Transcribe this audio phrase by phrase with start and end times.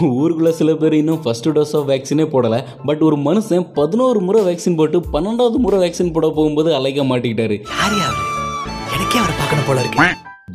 [0.00, 2.64] ஊருக்குள்ள சில பேர் இன்னும் ஃபர்ஸ்ட் டோஸ் ஆஃப் வேக்சினே போடலை.
[2.84, 7.58] பட் ஒரு மனுஷன் பதினோரு முறை வேக்சின் போட்டு பன்னெண்டாவது முறை வேக்சின் போட போகும்போது அலைக்க மாட்டிக்கிட்டாரு.
[7.78, 8.22] யார் யாரு
[8.94, 9.98] எனக்கே அவரை பார்க்கணும் போல இருக்கு.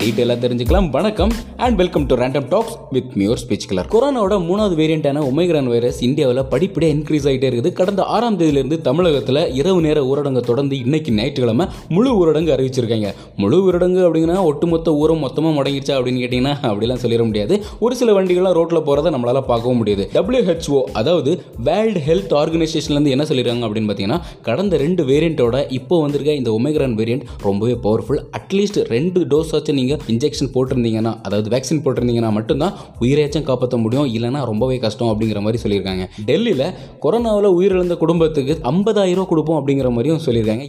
[0.02, 0.86] டீட்டெயிலாக தெரிஞ்சுக்கலாம்.
[0.96, 1.32] வணக்கம்
[1.66, 6.40] and welcome to random talks with மியூர் speech clear கொரோனாவோட மூணாவது வேரியண்டான ஒமைகிரான் வைரஸ் இந்தியாவில்
[6.52, 7.72] படிப்படியாக இன்க்ரீஸ் ஆகிட்டே இருக்குது.
[7.80, 11.66] கடந்த ஆறாம் தேதியிலிருந்து தமிழகத்தில் இரவு நேர ஊரடங்கு தொடர்ந்து இன்னைக்கு ஞாயிற்றுக்கிழமை
[11.96, 13.10] முழு ஊரடங்கு அறிவிச்சிருக்காங்க.
[13.44, 17.58] முழு ஊரடங்கு அப்படிங்கன்னா ஒட்டுமொத்த ஊரம் மொத்தமாக முடங்கிடுச்சா அப்படின்னு கேட்டிங்கன்னா அப்படிலாம் சொல்லிட முடியாது.
[17.88, 20.06] ஒரு சில வண்டிகள்லாம் ரோட்டில் போகிறத நம்மளால் பார்க்கவும் முடியாது.
[20.16, 21.34] டபிள்யூஹெச்ஓ அதாவது
[21.70, 27.28] வேர்ல்டு ஹெல்த் ஆர்கனைசேஷன்லேருந்து என்ன சொல்லிடுறாங்க அப்படின்னு பார்த்தீங்கன்னா கடந்த ரெண்டு வேரியண்ட்டோட இப்போ வந்திருக்க இந்த ஒமைகிரான் வேரியண்ட்
[27.50, 33.78] ரொம்பவே பவர்ஃபுல் அட்லீஸ்ட் ரெண்டு டோஸ் ஆச்சு நீங்கள் இன்ஜெக்ஷன் போட்டிருந்தீங்கன்னா அதாவது வேக்சின் போட்டிருந்தீங்கன்னா மட்டும்தான் உயிரையாச்சும் காப்பாற்ற
[33.78, 36.06] முடியும் இல்லைன்னா ரொம்பவே கஷ்டம் அப்படிங்கிற மாதிரி சொல்லியிருக்காங்க.
[36.26, 36.66] டெல்லியில்
[37.02, 40.66] கொரோனாவில் உயிரிழந்த குடும்பத்துக்கு ஐம்பதாயிரம் ரூபா கொடுப்போம் அப்படிங்கிற மாதிரியும் சொல்லியிருக்காங்க.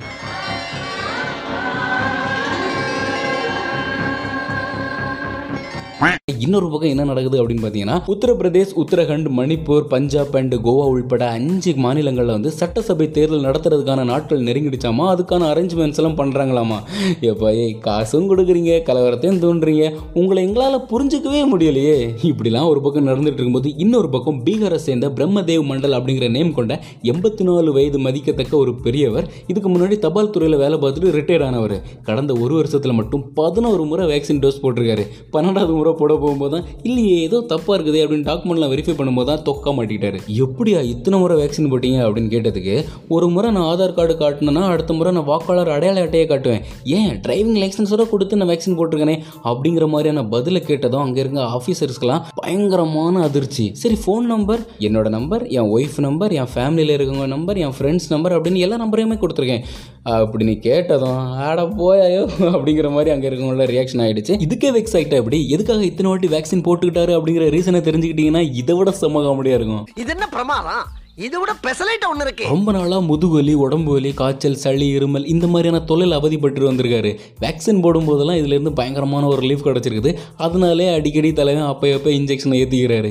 [6.39, 12.33] இன்னொரு பக்கம் என்ன நடக்குது அப்படின்னு பார்த்தீங்கன்னா உத்தரப்பிரதேஷ் உத்தரகண்ட் மணிப்பூர் பஞ்சாப் அண்ட் கோவா உள்பட அஞ்சு மாநிலங்களில்
[12.33, 15.05] வந்து சட்டசபை தேர்தல் நடத்துறதுக்கான நாட்கள் நெருங்கிடுச்சாமா?
[15.15, 16.79] அதுக்கான அரேஞ்ச்மெண்ட்ஸ் எல்லாம் பண்ணுறாங்களாமா
[17.21, 19.97] எப்போ ஏய் காசும் கொடுக்குறீங்க கலவரத்தையும் தூண்டுறீங்க.
[20.15, 21.99] உங்களை எங்களால் புரிஞ்சுக்கவே முடியலையே.
[22.23, 27.43] இப்படிலாம் ஒரு பக்கம் நடந்துட்டு இருக்கும்போது இன்னொரு பக்கம் பீகாரை சேர்ந்த பிரம்மதேவ் மண்டல் அப்படிங்கிற நேம் கொண்ட எண்பத்தி
[27.43, 31.77] நாலு வயது மதிக்கத்தக்க ஒரு பெரியவர் இதுக்கு முன்னாடி தபால் துறையில் வேலை பார்த்துட்டு ரிட்டையர் ஆனவர்.
[32.03, 35.07] கடந்த ஒரு வருஷத்தில் மட்டும் பதினோரு முறை வேக்சின் டோஸ் போட்டிருக்காரு.
[35.33, 39.75] பன்னெண்டாவது முறை போட போகும்போது தான் இல்லையே ஏதோ தப்பாக இருக்குது அப்படின்னு டாக்குமெண்ட்லாம் வெரிஃபை பண்ணும்போது தான் தொக்க
[39.77, 41.99] மாட்டிக்கிட்டாரு எப்படியா இத்தனை முறை வேக்சின் போட்டீங்க?
[42.07, 42.77] அப்படின்னு கேட்டதுக்கு
[43.17, 46.63] ஒரு முறை நான் ஆதார் கார்டு காட்டினேன்னா அடுத்த முறை நான் வாக்காளர் அடையாள அட்டையை காட்டுவேன்.
[46.99, 49.17] ஏன் டிரைவிங் லைசன்ஸோட கொடுத்து நான் வேக்சின் போட்டிருக்கேனே?
[49.51, 53.67] அப்படிங்கிற மாதிரியான பதிலை கேட்டதும் அங்கே இருக்க ஆஃபீஸர்ஸ்க்கெல்லாம் பயங்கரமான அதிர்ச்சி.
[53.83, 58.35] சரி ஃபோன் நம்பர் என்னோட நம்பர் என் ஒய்ஃப் நம்பர் என் ஃபேமிலியில் இருக்கவங்க நம்பர் என் ஃப்ரெண்ட்ஸ் நம்பர்
[58.37, 59.65] அப்படின்னு எல்லா நம்பரையுமே கொடுத்துருக்கேன்.
[60.05, 65.49] அப்படி நீ கேட்டதும் ஆட போயாயோ அப்படிங்கிற மாதிரி அங்கே இருக்கவங்கள ரியாக்ஷன் ஆகிடுச்சு இதுக்கே வெக்ஸ் ஆகிட்டா எப்படி?
[65.49, 69.85] எதுக்காக இத்தனை வாட்டி வேக்சின் போட்டுக்கிட்டாரு அப்படிங்கிற ரீசனை தெரிஞ்சுக்கிட்டீங்கன்னா இதை விட செம்ம காமெடியாக இருக்கும்.
[69.97, 70.85] இது என்ன பிரமாதம்?
[71.27, 72.45] இதை விட பெசலைட் ஒன்று இருக்கு.
[72.53, 77.11] ரொம்ப நாளாக முதுகுவலி உடம்பு வலி காய்ச்சல் சளி இருமல் இந்த மாதிரியான தொழில் அவதிப்பட்டு வந்திருக்காரு.
[77.43, 80.11] வேக்சின் போடும்போதெல்லாம் இதுலேருந்து பயங்கரமான ஒரு ரிலீஃப் கிடச்சிருக்குது.
[80.45, 83.11] அதனாலே அடிக்கடி தலைவன் அப்போ எப்போ இன்ஜெக்ஷன் ஏற்றிக்கிறாரு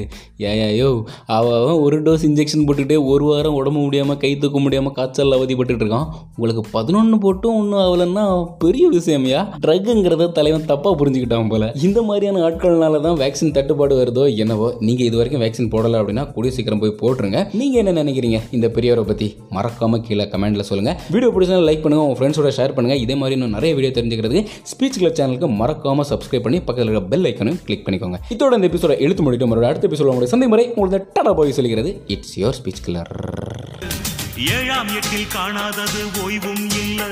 [0.54, 0.90] ஏயோ
[1.38, 6.08] அவன் ஒரு டோஸ் இன்ஜெக்ஷன் போட்டுக்கிட்டே ஒரு வாரம் உடம்பு முடியாமல் கை தூக்க முடியாமல் காய்ச்சல் அவதிப்பட்டுட்டு இருக்கான்.
[6.38, 8.26] உங்களுக்கு பதினொன்று போட்டும் ஒன்றும் ஆகலைன்னா
[8.64, 11.72] பெரிய விஷயமையா ட்ரக்குங்கிறத தலைவன் தப்பாக புரிஞ்சுக்கிட்டான் போல.
[11.90, 14.70] இந்த மாதிரியான ஆட்கள்னால தான் வேக்சின் தட்டுப்பாடு வருதோ என்னவோ.
[14.90, 17.40] நீங்கள் இது வரைக்கும் வேக்சின் போடலை அப்படின்னா கூடிய சீக்கிரம் போய் போட்டுருங்க.
[17.62, 19.28] நீங்கள் என்ன நினைக்கிறீங்க இந்த பெரியவரை பற்றி
[19.58, 20.92] மறக்காம கீழே கமெண்ட்ல சொல்லுங்க.
[21.16, 22.98] வீடியோ பிடிச்சா லைக் பண்ணுங்க உங்க ஃப்ரெண்ட்ஸோட ஷேர் பண்ணுங்க.
[23.06, 27.28] இதே மாதிரி இன்னும் நிறைய வீடியோ தெரிஞ்சுக்கிறதுக்கு ஸ்பீச் கிளப் சேனலுக்கு மறக்காம சப்ஸ்கிரைப் பண்ணி பக்கத்தில் இருக்க பெல்
[27.32, 28.20] ஐக்கனும் கிளிக் பண்ணிக்கோங்க.
[28.36, 31.92] இதோட இந்த எபிசோட எழுத்து முடிட்டு மறுபடியும் அடுத்த எபிசோட உங்களுடைய சந்தை முறை உங்களுக்கு டடா போய் சொல்கிறது
[32.16, 33.14] இட்ஸ் யோர் ஸ்பீச் கிளர்
[34.58, 37.10] ஏழாம் எட்டில் காணாதது ஓய்வும் இல்லை.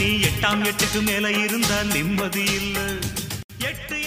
[0.00, 2.86] நீ எட்டாம் எட்டுக்கு மேல இருந்தால் நிம்மதி இல்லை.
[3.70, 3.98] எட்டு